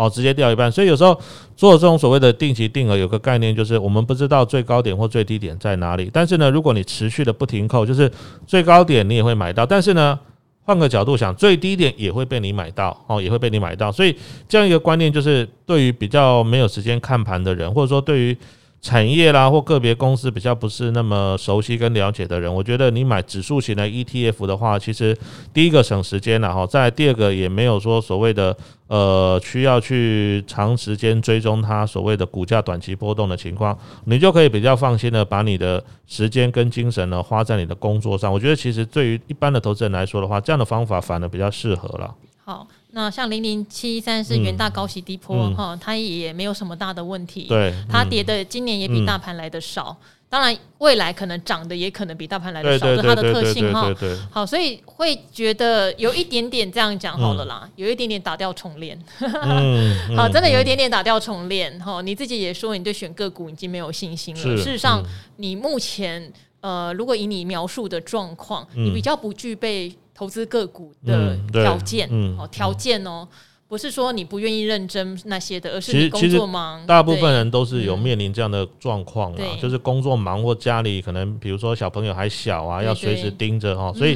[0.00, 1.14] 哦，直接掉一半，所以有时候
[1.54, 6.08] 做这种所谓的定期定额，有个概念就是我们不知道最高点或最低点在哪里。
[6.10, 8.10] 但是呢，如果你持续的不停扣，就是
[8.46, 10.18] 最高点你也会买到，但是呢，
[10.62, 13.92] 换个角度想，最低点也会被你买到，哦，也会被你买到。
[13.92, 14.16] 所以
[14.48, 18.36] 这样一个观念就是，对于比较没有时间看盘的人，或者说对于。
[18.82, 25.14] 产业啦，或个别公司比较不是那么熟悉跟了解的人，我觉得你买指数型的 ETF 的话，其实
[25.52, 38.32] 第一个省时间了哈，再第二个也没有说所谓的呃需要去长时间追踪它所谓的股价短期波动的情况，你就可以比较放心的把你的时间跟精神呢花在你的工作上。
[38.32, 42.14] 我觉得其实对于一般的投资人来说的话，这样的方法反而比较适合了。
[42.44, 42.66] 好。
[42.92, 47.46] 那像零零七三是元大高息低坡哈，它也没有什么大的问题。
[47.48, 49.96] 对，它跌的今年也比大盘来的少。
[50.28, 53.92] 当然，未来可能涨的也可能比大盘来的少，这是它的特性哈。
[54.30, 58.96] 好，所以会觉得有一点点这样讲好了啦，有一点点打掉重练。
[60.16, 62.00] 好，真的有一点点打掉重练哈。
[62.02, 64.56] 你自己也说，你对选个股已经没有信心了。
[64.56, 65.02] 事实上，
[65.36, 69.92] 你目前呃，如果以你描述的状况，你比较不具备。
[70.20, 73.26] 投资个股的条件，嗯哦，条件哦，
[73.66, 76.86] 不是说你不愿意认真那些的，而是你工作忙。
[76.86, 84.14] 大部分人都是有面临这样的状况啊，就是工作忙或家里可能，比如说小朋友还小啊，要随时盯着哈，所以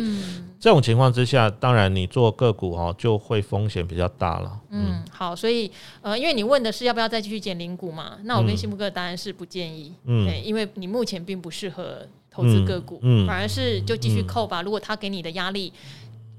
[0.61, 4.61] 这种情况之下，当然你做个股哈就会风险比较大了。
[4.69, 5.71] 嗯，好，所以
[6.03, 12.07] 呃，因为你问的是要不要再继续减零股嘛，那我跟新福哥的答案是不建议，嗯，因为你目前并不适合。
[12.35, 14.61] 投资个股，嗯嗯、反而是就继续扣吧。
[14.61, 15.73] 嗯、如果他给你的压力，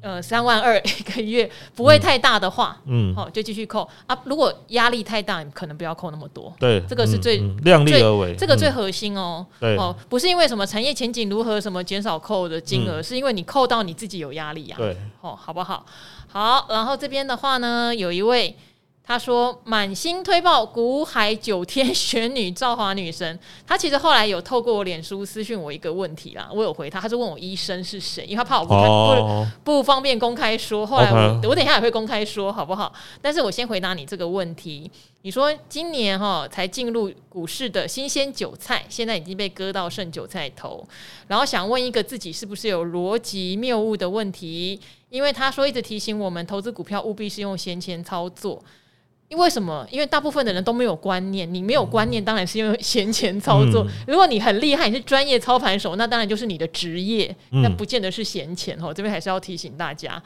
[0.01, 4.15] 呃，三万二一个月不会太大的话，嗯，好，就继续扣啊。
[4.25, 6.53] 如果压力太大，你可能不要扣那么多。
[6.59, 9.43] 对，这个是最、嗯嗯、量力而为，这个最核心哦。
[9.59, 14.79] 对哦，不是因为什么产业前景如何，什么减少扣的金额，嗯、是因为你扣到你自己有压力呀、啊。
[14.79, 15.83] 对，哦，好不好？
[16.27, 18.55] 好，然后这边的话呢，有一位
[19.07, 23.37] 他说：“满心推爆古海九天玄女赵华女神。
[23.67, 30.87] ”他其实后来有透过我脸书私讯我一个问题啦，我有回他，他是问我医生是谁，因为他怕我不、哦、不不方便公开说。
[30.87, 32.91] 后来我.我等一下也会公开说，好不好？
[33.21, 34.89] 但是我先回答你这个问题。
[35.21, 40.83] 你说今年哈才进入股市的新鲜韭菜，现在已经被割到剩韭菜头，
[41.27, 44.79] 然后想问一个自己是不是有逻辑谬误的问题？
[45.09, 48.61] 因为他说一直提醒我们投资股票务必是用闲钱操作。
[49.27, 49.85] 因为什么？
[49.89, 53.83] 因为大部分的人都没有观念，你没有观念，当然是因为闲钱操作。
[53.83, 58.93] 嗯、如果你很厉害，你是专业操盘手，那当然就是你的职业，那不见得是闲钱哦。
[58.93, 60.21] 这边还是要提醒大家。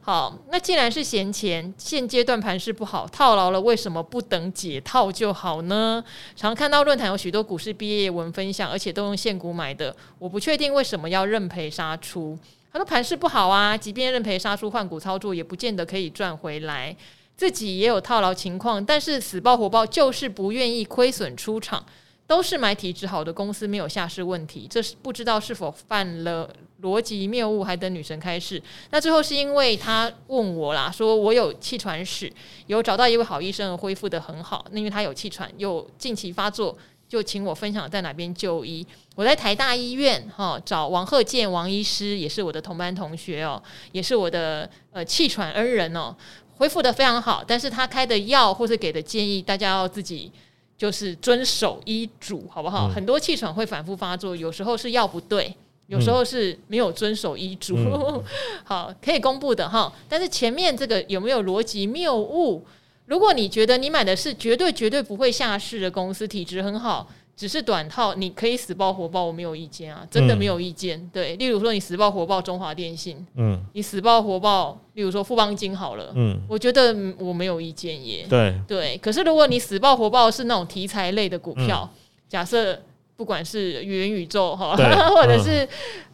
[0.00, 6.02] 好，那既然是闲钱，现阶段盘势不好，套牢了，为什么不等解套就好呢？
[6.34, 12.38] 常看到论坛有许多股市毕业文分享，而且都用现股买的，我不确定为什么要认赔杀出。
[12.72, 16.96] 他说盘势不好啊，即便认赔杀出换股操作，也不见得可以赚回来。
[17.38, 21.86] 自己也有套牢情况，但是死抱活抱就是不愿意亏损出场，
[22.26, 24.66] 都是买体质好的公司，没有下市问题。
[24.68, 26.50] 这是不知道是否犯了
[26.82, 28.60] 逻辑谬误，还等女神开示。
[28.90, 32.28] 那最后是因为他问我啦，说我有气喘史，
[32.66, 34.66] 有找到一位好医生，恢复得很好。
[34.72, 36.76] 那因为他有气喘，又近期发作，
[37.08, 38.84] 就请我分享在哪边就医。
[39.14, 46.14] 我在台大医院哈找王鹤健王医师，也是我的同班同学哦，也是我的呃气喘恩人哦。
[46.58, 50.30] 恢复的非常好，但是他开的药或是给的建议，大家要自己
[50.76, 52.88] 就是遵守医嘱，好不好？
[52.88, 55.54] 嗯、很多气喘会反复发作，有时候是药不对，
[55.86, 57.76] 有时候是没有遵守医嘱。
[57.76, 58.22] 嗯、
[58.64, 59.92] 好，可以公布的哈。
[60.08, 62.64] 但是前面这个有没有逻辑谬误？
[63.06, 67.08] 如果你觉得你买的是绝对绝对不会下市的公司，体质很好。
[67.38, 70.98] 只是短套，你可以死抱活抱，我没有意见啊，真的没有意见。
[70.98, 78.26] 嗯、对，例如说你死抱活抱中华电信，嗯，你死抱活抱，例如说富邦金好了，嗯，我觉得我没有意见耶。
[78.28, 78.52] 对。
[78.66, 81.98] 对，可是如果你死抱活抱是那种题材类的股票，嗯、
[82.28, 82.76] 假设
[83.14, 84.84] 不管是元宇宙哈，对。
[85.14, 85.64] 或者是、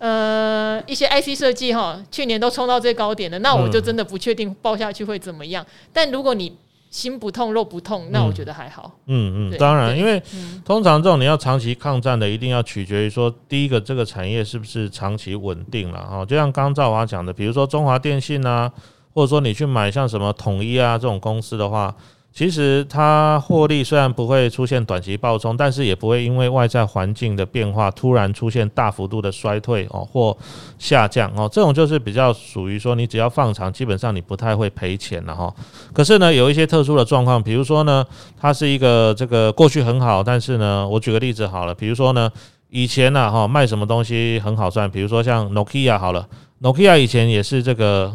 [0.00, 5.64] 嗯、呃一些 IC 设计哈，去年都冲到最高点的，那我就真的不确定抱下去会怎么样。
[5.64, 6.54] 嗯、但如果你
[6.94, 8.88] 心不痛肉不痛，那我觉得还好。
[9.06, 10.22] 嗯嗯，当然，因为
[10.64, 16.24] 通常这种你要长期抗战的，一定要取决于说，第一个这个产业是不是长期稳定了哈。
[16.24, 18.70] 就像刚刚赵华讲的，比如说中华电信啊，
[19.12, 21.92] 或者说你去买像什么统一啊这种公司的话。
[22.34, 30.36] 其实它获利虽然不会出现短期暴冲，但是也不会因为外在环境的变化突然出现大幅度的衰退哦或
[30.76, 35.54] 下降哦，这种就是比较属于说你只要放长，基本上你不太会赔钱了哈。
[35.92, 38.04] 可是呢，有一些特殊的状况，比如说呢，
[38.36, 42.28] 它是一个这个过去很好，但是呢，我举个例子好了，比如说呢，
[42.68, 46.28] 以前呢哈卖什么东西很好赚，比如说像 Nokia 好了
[46.60, 48.12] ，Nokia 以前也是这个。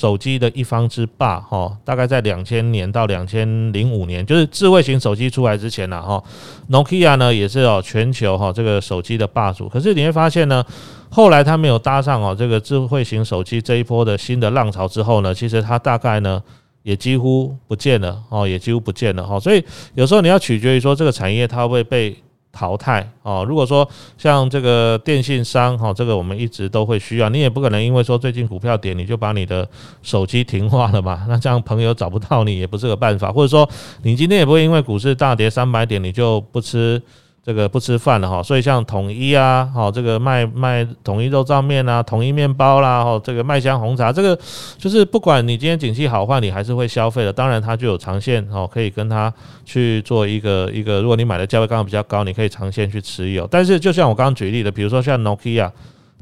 [0.00, 6.24] 手机的一方之霸，哈，大概在两千年到两千零五年，就是智慧型手机出来之前呢，哈
[6.70, 9.68] ，Nokia 呢也是哦全球哈这个手机的霸主。
[9.68, 10.64] 可是你会发现呢，
[11.10, 16.42] 后来它没有搭上哦这个智慧型手机这一波的新的浪潮之后呢，其实它大概呢
[16.82, 19.38] 也几乎不见了哦，也几乎不见了哈。
[19.38, 22.16] 所以有时候你要取决于说这个产业它会不会被。
[22.52, 29.68] 淘汰哦，如果说像这个电信商哈，这个我们一直都会需要，你也不可能因为说最近股票跌，你就把你的
[30.02, 31.24] 手机停化了嘛？
[31.28, 33.68] 那这样朋友找不到你也不是个办法，或者说
[34.02, 37.00] 你今天也不会因为股市大跌三百点，你就不吃。
[37.42, 44.38] 这个不吃饭了哈，所以像统一啊，好这个卖卖统一肉燥面啊，统一面包啦，哈这个麦香红茶，这个
[44.76, 47.32] 就是不管你今天景气好坏，你还是会消费的。
[47.32, 49.32] 当然它就有长线哦，可以跟它
[49.64, 53.46] 去做一个一个，如果你买的价位刚好比较高，你可以长线去持有。
[53.46, 55.70] 但是就像我刚刚举例的，比如说像 Nokia。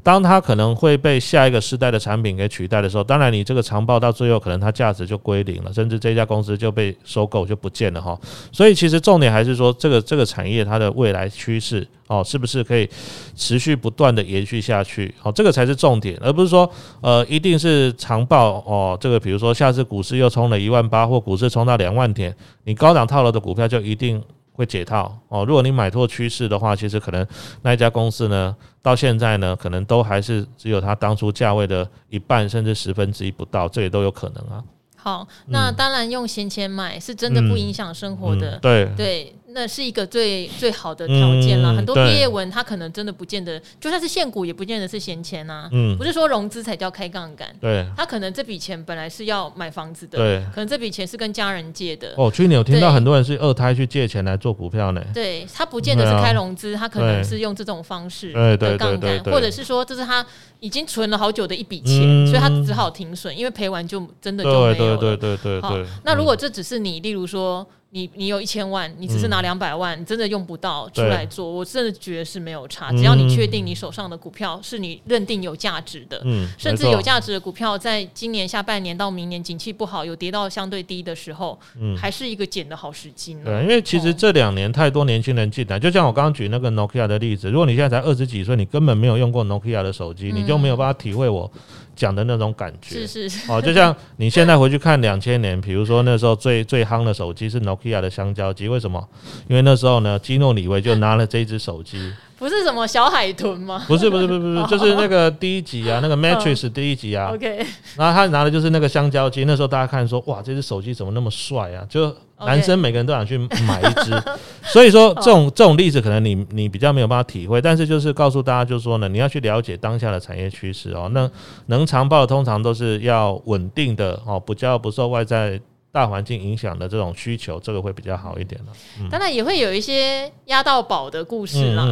[0.09, 8.19] 当它可能会被下一个世代的产品给取代的时候，当然你这个长报到最后可能它价值就归零了，甚至这家公司就被收购就不见了哈。
[8.51, 12.89] 所以其实重点还是说这个这个产业它的未来趋势哦，是不是可以
[13.35, 15.13] 持续不断的延续下去？
[15.21, 16.67] 哦，这个才是重点，而不是说
[17.01, 18.97] 呃一定是长报哦。
[18.99, 24.19] 这个比如说下次股市又冲了一万八，或股市冲到两万点，你高档套牢的股票就一定。
[24.59, 25.45] 会解套哦。
[25.45, 27.25] 如果你买错趋势的话，其实可能
[27.61, 34.61] 那一家公司呢，到现在呢，可能都还是只有它当初价位的一半，甚至十分之一不到，这也都有可能啊。
[34.97, 38.51] 好，那当然用闲钱买是真的不影响生活的。
[38.51, 39.35] 嗯嗯、对对。
[39.51, 41.73] 那是一个最最好的条件了。
[41.73, 45.67] 嗯、很多毕业文，他可能真的不见得，就算是现股，也不见得是闲钱呐。
[45.71, 47.47] 嗯，不是说融资才叫开杠杆。
[47.59, 50.17] 对，他可能这笔钱本来是要买房子的。
[50.17, 52.13] 对，可能这笔钱是跟家人借的。
[52.17, 55.03] 哦，去年有听到很多人是二胎去借钱来做股票呢。
[55.13, 60.25] 对，他不见得是开融资，他可能是用这种方式的杠杆，或者是说这是他
[60.59, 64.75] 已经存了好久的一笔钱，嗯、所以他只好停损，因为赔完就真的就没有了。
[64.75, 65.61] 对对对对对。
[65.61, 67.67] 好，那如果这只是你，例如说。
[67.91, 72.91] 你你有一千万，你只是拿两百万，嗯、你真的用不到出来做，我真的觉得是没有差。
[72.91, 83.41] 只要你确定你手上的股票是你认定有价值的，嗯，甚至有价值的股票，在今年下半年到明年景气不好，有跌到相对低的时候，嗯，还是一个捡的好时机呢。
[83.45, 91.51] 对，因为其实这两年太多年轻人进来，哦、就像我刚刚举那个 Nokia 的例子，如果你现在才二十几岁，你根本没有用过 Nokia 的手机，嗯、你就没有办法体会我。
[91.99, 99.05] 讲的那种感觉是是是哦，就像你现在回去看两千年，比如说那时候最最夯的手机是 Nokia 的香蕉机，为什么？
[99.49, 102.13] 因为那时候呢，基诺里维就拿了这只手机。
[102.37, 103.83] 不是什么小海豚吗？
[103.85, 107.31] 不是不是不是不是， 就是那个第一集啊，那个 Matrix 第一集啊。
[107.33, 107.65] OK。
[107.97, 111.85] 然后他拿的就是那个香蕉机，那时候大家看说，哇，这只手机怎么那么帅啊？
[111.89, 114.11] 就男生每个人都想去买一只。
[114.63, 121.09] 所以说这种这种例子可能你你比较没有办法体会，但是就是告诉大家，就是说呢，你要去了解当下的产业趋势哦。
[121.13, 121.29] 那
[121.67, 125.59] 能长报的通常都是要稳定的哦，不叫不受外在。
[125.91, 128.71] 大环境影响的这种需求，这个会比较好一点了。
[128.99, 131.83] 嗯、当然也会有一些押到宝的故事啦。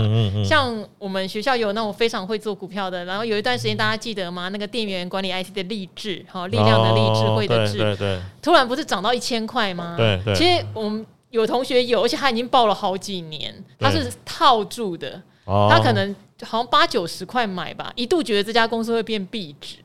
[0.45, 4.49] 像我们学校有那种非常会做股票的，然后有一段时间大家记得吗？
[4.49, 9.95] 那个电源管理 IC 的励志，哈，力量的励，智慧的智，对对，突然不是涨到一千块吗？
[9.97, 10.36] 对对。
[10.36, 19.77] 其实我们有同学有，而且他已经抱了好几年，他是套住的，他可能好像八九十块买吧，一度觉得这家公司会变壁纸。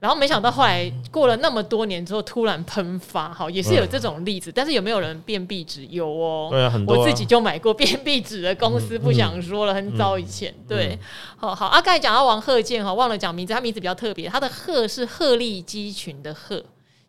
[0.00, 4.52] 然后没想到后来过了那么多年之后突然喷发，好，也是有这种例子。
[4.52, 5.84] 但是有没有人变壁纸？
[5.86, 6.96] 有哦，对啊，很多。
[6.96, 10.54] 我自己就买过变壁纸的公司，不想说了，很早以前。
[10.68, 10.96] 对，
[11.36, 11.66] 好好。
[11.66, 16.62] 啊，刚才讲到王鹤健哈，忘了讲名字，他名字比较特别，他的鹤是鹤立鸡群的鹤。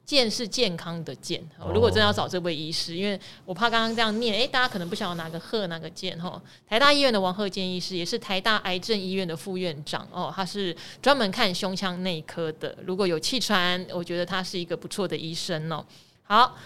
[0.10, 1.40] 健是健康的健，
[1.72, 6.42] 如果真的要找这位医师，因为我怕刚刚这样念，诶、欸，大家可能不晓得哪个贺哪个健哈。
[6.68, 12.76] 台大医院的王贺健医师也是台大癌症医院的副院长哦，他是专门看胸腔内科的。
[12.88, 15.86] 如果有气喘，我觉得他是一个不错的医生哦。
[16.24, 16.58] 好，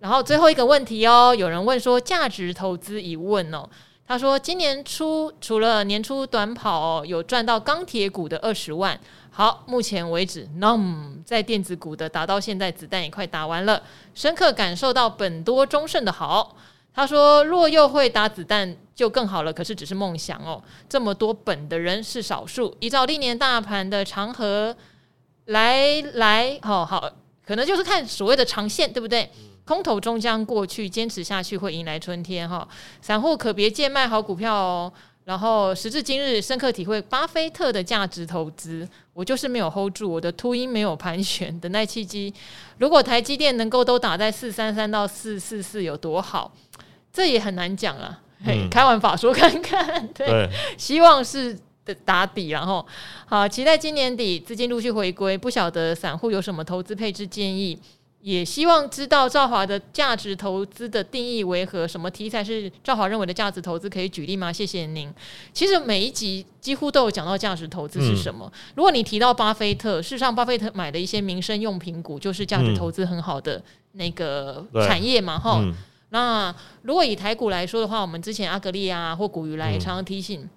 [0.00, 3.66] 然后最后一个问题哦，有人问说价值投资疑问哦，
[4.06, 8.98] 他说今年初除了年初短跑、有赚到钢铁股的二十万。
[9.34, 13.82] 好，目前为止，NOM 在电子股的打到现在，子弹也快打完了，
[14.14, 16.54] 深刻感受到本多终胜的好。
[16.94, 20.62] 他说，若又会打子弹就更好了，可是只是梦想哦。
[20.86, 24.76] 这么多本的人是少数，依照历年大盘的长河
[25.46, 27.10] 来来，好好，
[27.46, 29.30] 可能就是看所谓的长线，对不对？
[29.64, 32.66] 空头终将过去，坚持下去会迎来春天哈。
[33.00, 34.92] 散户可别贱卖好股票哦。
[35.24, 38.88] 然后时至今日，深刻体会巴菲特的价值投资。
[39.14, 42.34] 我就是没有 hold 住，我的秃鹰没有盘旋，等待契机。
[42.78, 46.50] 如果台积电能够都打在四三三到四四四，有多好？
[47.12, 48.20] 这也很难讲啊。
[48.44, 50.08] 嘿，开完法说看看。
[50.08, 52.84] 对，对希望是的打底，然后
[53.26, 55.38] 好期待今年底资金陆续回归。
[55.38, 57.78] 不晓得散户有什么投资配置建议？
[58.22, 61.88] 也希望知道赵华的价值投资的定义为何？
[61.88, 63.90] 什么题材是赵华认为的价值投资？
[63.90, 64.52] 可以举例吗？
[64.52, 65.12] 谢谢您。
[65.52, 68.50] 其实每一集几乎都有讲到价值投资是什么。
[68.54, 73.60] 嗯、如果你提到巴菲特，事实上巴菲特买的一些民生用品股就是价值投资很好的
[73.92, 75.74] 那个产业嘛，哈、嗯。
[76.10, 80.48] 那如果以台股来说的话，我们之前阿格力啊或古鱼来也常常提醒。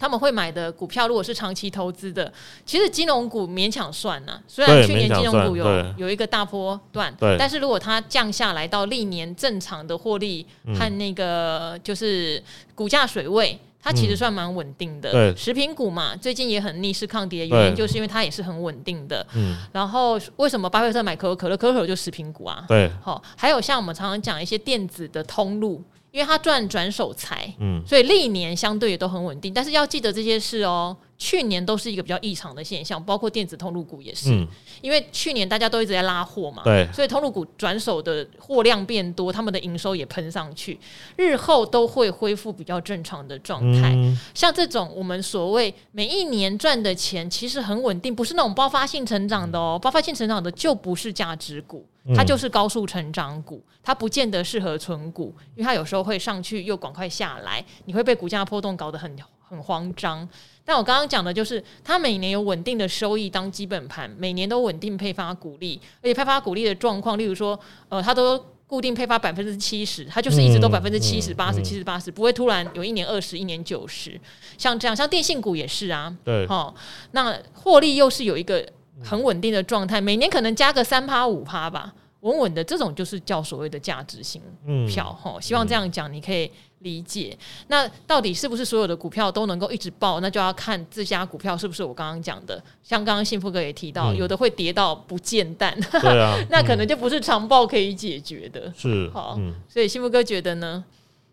[0.00, 2.32] 他们会买的股票，如果是长期投资的，
[2.64, 4.42] 其实金融股勉强算呢、啊。
[4.48, 5.66] 虽然去年金融股有
[5.98, 12.42] 有一个大波段，但是如果它降下来到历年正常的获利和那个就是
[12.74, 15.12] 股价水位，它其实算蛮稳定的。
[15.12, 19.26] 对食品股嘛，最近也很逆势抗跌的原因，就是因为它也是很稳定的。
[19.34, 19.54] 嗯。
[19.70, 21.56] 然后为什么巴菲特买可口可乐？
[21.58, 22.64] 可口可乐就食品股啊。
[22.66, 22.90] 对。
[23.02, 25.84] 好，还有像我们常常讲一些电子的通路。
[26.10, 29.54] 因为他赚转手财，嗯，所以历年相对也都很稳定。
[29.54, 30.96] 但是要记得这些事哦。
[31.20, 34.48] 去年都是一个比较异常的现象，包括电子通路股也是，嗯、
[34.80, 40.80] 因为去年大家都一直在拉货嘛，对，所以通路股转手的货量变多，他们的营收也喷上去，
[41.16, 43.92] 日后都会恢复比较正常的状态。
[43.94, 59.14] 嗯、像这种我们所谓每一年赚的钱其实很稳定，不是那种爆发性成长的哦，爆发性成长的就不是价值股，它就是高速成长股，它不见得适合存股，因为它有时候会上去又赶快下来，你会被股价波动搞得很
[59.50, 60.26] 很慌张。
[60.64, 67.58] 但我刚刚讲的就是，它每年有稳定的收益当基本盘，每年都稳定配发股利，而且配发股利的状况，例如说，
[67.88, 74.20] 呃，它都固定配发百分之七十，它就是一直都百分之七十、八十、七十、八十，不会突然有一年二十，一年九十，
[74.56, 76.72] 像这样，像电信股也是啊，对，好，
[77.10, 78.64] 那获利又是有一个
[79.02, 81.92] 很稳定的状态，每年可能加个三趴五趴吧。
[82.20, 84.42] 稳稳的这种就是叫所谓的价值型
[84.86, 87.64] 票哈、嗯，希望这样讲你可以理解、嗯。
[87.68, 90.20] 那到底是不是所有的股票都能够一直爆？
[90.20, 98.72] 那就要看这家股票是不是我刚刚讲的，像刚刚幸福哥也提到、嗯，有的会跌到不见蛋，对啊， 那可能就不是长报可以解决的。
[98.76, 100.84] 是好、嗯，所以幸福哥觉得呢？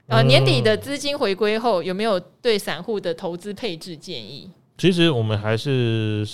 [0.07, 4.49] 呃，年底的资金回归后，有没有对散户的投资配置建议？
[4.77, 6.25] 其实我们还是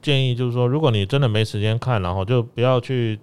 [0.00, 3.18] 建议，就是说，如果你真的没时间看，然后就不要去。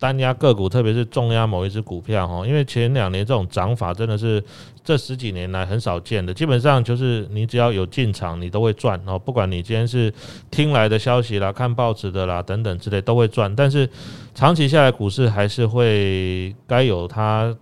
[0.00, 4.42] 单压个股，特别是重压某一只股票哈，因为前两年这种涨法真的是
[4.82, 6.32] 这十几年来很少见的。
[6.32, 9.18] 基本上就是你只要有进场，你都会赚哦。
[9.18, 10.10] 不管你今天是
[10.50, 13.54] 听来的消息啦、看报纸的啦等等之类，都会赚。
[13.54, 13.86] 但是
[14.34, 17.54] 长期下来，股市还是会该有它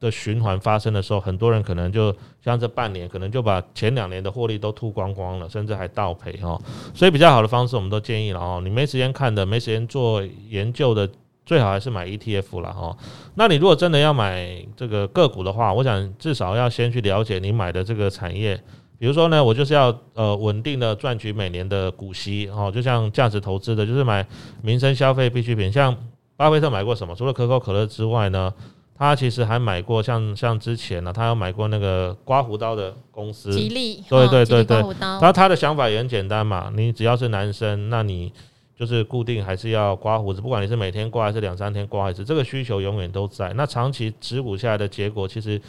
[0.00, 2.12] 的循环发生的时候，很多人可能就
[2.44, 6.60] 像这半年，可能就把前两年的获利都吐光光了，甚至还倒赔哦。
[6.92, 8.60] 所以比较好的方式，我们都建议了哦。
[8.64, 10.20] 你没时间看的，没时间做
[10.50, 11.08] 研究的。
[11.46, 12.96] 最好还是买 ETF 了哈。
[13.34, 18.58] 那你如果真的要买这个个股的话，我想至少要先去了解你买的这个产业。
[18.98, 24.26] 比如说呢，我就是要呃稳定的赚取每年的股息哦，就像价值投资的，就是买
[24.62, 25.70] 民生消费必需品。
[25.70, 25.94] 像
[26.36, 27.14] 巴菲特买过什么？
[27.14, 28.54] 除了可口可乐之外呢，
[28.96, 33.52] 他其实还买过像像之前呢，他有买过那个刮胡刀的公司。
[33.52, 34.02] 吉利。
[34.08, 34.82] 对对对对。
[35.20, 38.32] 他他的想法也很简单嘛，你只要是男生，那你。
[38.76, 43.52] 就是固定还是要刮胡子，不管你是每天刮还是两三天刮一次，这个需求永远都在。
[43.52, 45.60] 那长期持股下来的结果，其实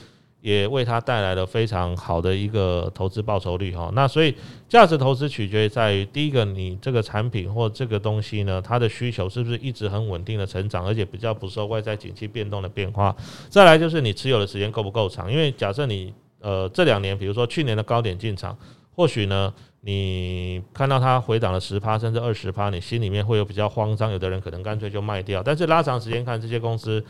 [0.42, 3.92] 也为它带来了非常好的一个投资报酬率哈。
[3.94, 4.34] 那所以
[4.68, 13.16] 价值投资取决于在于第一个，你这个产品或这个东西呢，它的需求是不是一直很稳定的成长，而且比较不受外在景气变动的变化。
[13.50, 18.58] 再来就是你持有的时间够不够长，因为假设你呃这两年，比如说去年的高点进场，
[18.96, 19.54] 或许呢。
[19.88, 25.44] 你看到它回档了十趴甚至二十趴，你心里面会有比较慌张，有的人可能干脆就卖掉。
[25.44, 27.06] 但是拉长时间看，这些公司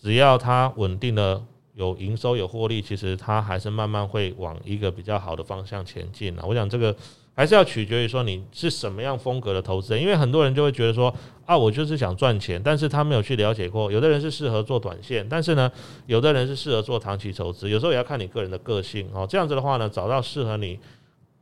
[0.00, 1.44] 只要它稳定的
[1.74, 6.42] 有营收有获利，其实它还是慢慢会往一个比较好的方向前进了。
[6.46, 6.96] 我想这个
[7.34, 13.92] 还是要取决于说你是什么样风格的投资人，因为很多人就会觉得说啊，我就是想赚钱，但是他没有去了解过。
[13.92, 15.70] 有的人是适合做短线，但是呢，
[16.06, 17.68] 有的人是适合做长期投资。
[17.68, 19.26] 有时候也要看你个人的个性哦。
[19.28, 20.80] 这样子的话呢，找到适合你。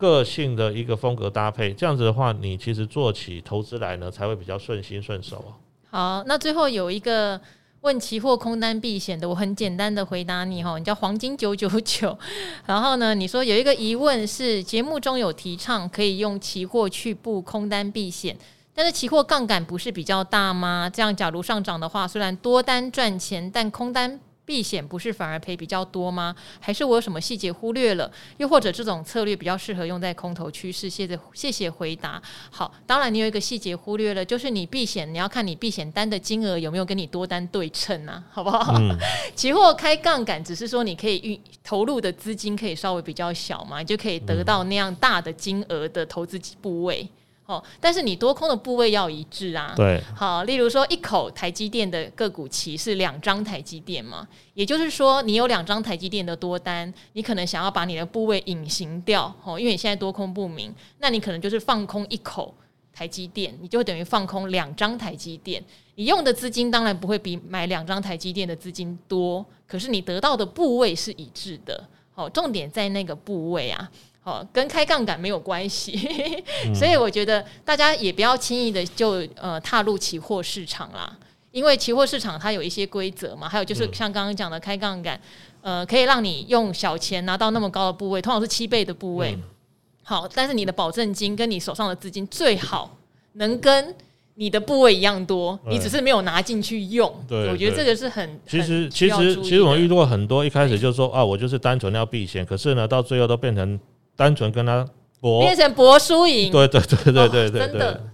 [0.01, 5.45] 个性的一个风格搭配，这样子的话，你其实做起投资来呢，才会比较顺心顺手。
[5.91, 7.39] 好，那最后有一个
[7.83, 12.19] 问期货空单避险的，我很简单的回答你哈，你叫黄金九九九，
[12.65, 18.35] 然后呢，你说有一个疑问是，节目中有提倡可以用期货去布空单避险，
[18.75, 20.91] 但是期货杠杆不是比较大吗？
[20.91, 24.19] 这样假如上涨的话，虽然多单赚钱，但空单。
[24.51, 26.35] 避险不是反而赔比较多吗？
[26.59, 28.11] 还是我有什么细节忽略了？
[28.39, 30.91] 又或者这种策略比较适合用在空头趋势？
[30.91, 32.21] 谢谢谢谢回答。
[32.51, 38.75] 好，当然你有一个细节忽略了，就是你避险，你要看你避险单的金额有没有跟你多单对称啊， 好不好？
[38.77, 38.99] 嗯、
[39.37, 47.09] 期货开杠杆只是说你可以运投入的资金可以稍微比较小嘛，你就可以得到那样大的金额的投资部位。
[47.51, 49.73] 哦，但是你多空的部位要一致啊。
[49.75, 62.55] 对，好，例如说一口台积电的个股期是两张台积电嘛，也就是说你有两张台积电的多单，你可能想要把你的部位隐形掉，哦，因为你现在多空不明，那你可能就是放空一口
[62.93, 65.61] 台积电，你就等于放空两张台积电，
[65.97, 71.83] 你用的资金当然不会比买两张台积电的资金多，可是你得到的部位是一致的，
[72.15, 73.91] 哦，重点在那个部位啊。
[74.31, 75.99] 好，跟开杠杆没有关系，
[76.73, 81.13] 所以我觉得大家也不要轻易的就呃踏入期货市场啦，
[81.51, 85.21] 因为期货市场它有一些规则嘛，还有就是像刚刚讲的开杠杆，
[85.63, 89.37] 呃，可以让你用小钱拿到那么高的部位，通常是七倍的部位。
[90.05, 92.97] 好，但是你的保证金跟你手上的资金最好
[93.33, 93.93] 能跟
[94.37, 97.13] 你的部位一样多，你只是没有拿进去用。
[97.27, 103.81] 对，我觉得这个是很其实其实其实我们遇到过很多，一开始就说啊，我就是单纯要避险，可是呢，到最后都变成。
[104.21, 104.87] 单纯跟他
[105.19, 106.53] 搏，变成搏输赢。
[106.53, 107.69] 对对对对对对对，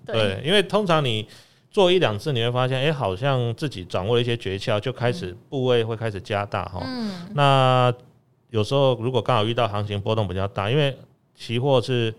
[0.06, 1.26] 对，对，因为通常你
[1.68, 6.80] 做一两次，你会发现，哎，好像自己掌握了一些诀窍，就开始部位会开始加大哈。
[6.84, 7.26] 嗯。
[7.34, 7.92] 那
[8.50, 10.96] 有时候如果刚好遇到行情波动比较大，因为
[11.34, 12.14] 期货是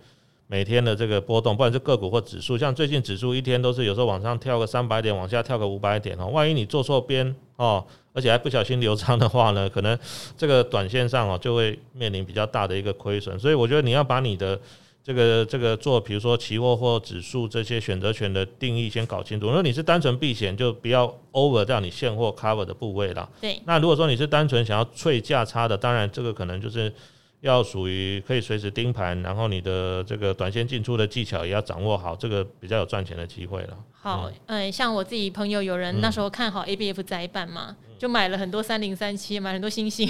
[0.47, 6.27] 每天的这个波动，不管是个股或指数，像最近指数一天都是有时候往上跳个三百点，往下跳个五百点哦。
[6.27, 7.85] 万一你做错边哦。
[8.13, 9.95] 而且还不小心流仓的话呢，可能
[10.35, 14.59] 这个短线上哦就会面临比较大的一个亏损，所以我觉得你要把你的
[15.03, 19.45] 这个这个做，比如说期货或指数这些选择权的定义先搞清楚。
[19.45, 23.29] 如果你是单纯避险，就不要 over 掉你现货 cover 的部位了。
[23.39, 23.61] 对。
[23.65, 26.91] 那如果说你是单纯想要脆价差的，当然这个可能就是
[27.47, 33.77] 要属于可以随时盯盘，然后你的这个短线进出的技巧也要掌握好，这个比较有赚钱的机会了。
[33.93, 40.09] 好，嗯，像我自己朋友有人那时候看好 ABF 载板嘛，嗯、就买了很多三零三七，买很多星星，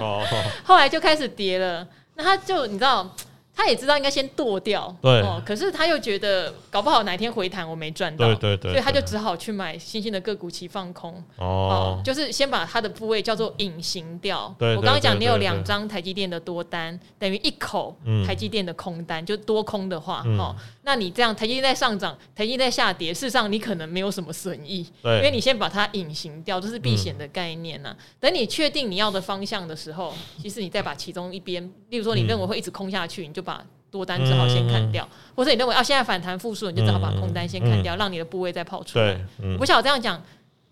[0.00, 0.24] 哦、
[0.64, 1.86] 后来就开始跌了。
[2.14, 3.10] 那他就你知道。
[3.56, 14.54] 他也知道应该先剁掉，对，哦，可是他又觉得搞不好哪天回弹我没赚到，对对对，所以他就只好去买新兴的个股期放空，哦，就是先把他的部位叫做隐形掉。
[14.58, 17.96] 我刚刚讲你有两张台积电的多单，等于一口
[18.26, 20.54] 台积电的空单，就多空的话，哦，
[20.86, 27.96] 那你这样台积电在上涨，台积电在下跌，事实上你可能没有什么损益，对，因为你先把它隐形掉，这是避险的概念呐。
[28.20, 30.12] 等你确定你要的方向的时候，
[30.42, 39.18] 其实你再把其中一边，例如说你认为会一直空下去，你就把多单只好先砍掉，嗯、或者你认为啊现在反弹复苏，你就只好把空单先砍掉，嗯、让你的部位再跑出来。
[39.42, 40.22] 嗯、不晓得这样讲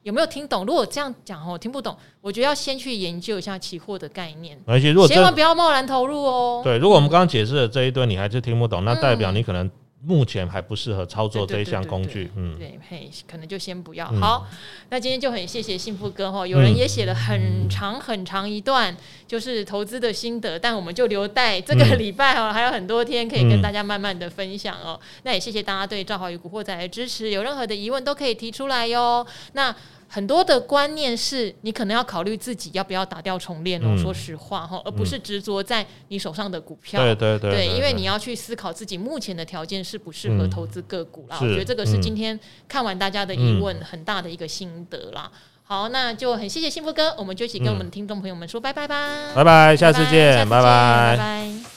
[0.03, 0.67] 有没有听懂？
[0.67, 6.61] 如果这样讲哦，听不懂，我觉得要先去研究一下期货的概念，而且如果千万不要贸然投入哦。
[6.63, 9.71] 对，如果我们刚刚解释的这一堆你还是听不懂，那代表你可能。
[10.05, 14.07] 目前还不适合操作这一项工具，嗯，对，嘿，可能就先不要。
[14.21, 14.49] 好，
[14.91, 18.97] 那今天就很谢谢幸福哥哈，有人也写了很长很长一段，
[19.27, 24.99] 就是投资的心得，但我们就留待这个礼拜哈，还有很多天可以跟大家慢慢的分享哦。
[25.23, 29.27] 那也谢谢大家对赵华与古惑仔的支持，有任何的疑问都可以提出来哟。
[29.53, 29.75] 那。
[30.15, 37.03] 很多的观念是你可能要考虑自己要不要打掉重练哦，嗯、说实话哈，而不是执着在你手上的股票。
[37.03, 41.39] 对对对，因为你要去思考自己目前的条件适不适合投资个股啦。
[41.41, 42.39] 嗯、我觉得这个是今天
[42.69, 45.31] 看完大家的疑问很大的一个心得啦。
[45.33, 51.17] 嗯、好，那就很谢谢幸福哥，我们就一起跟我们的听众朋友们说拜拜吧，拜拜，下次见，拜拜。
[51.17, 51.72] 拜拜。